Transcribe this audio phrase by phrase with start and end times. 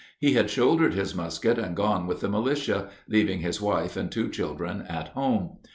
[0.17, 4.29] He had shouldered his musket and gone with the militia, leaving his wife and two
[4.31, 5.57] children at home.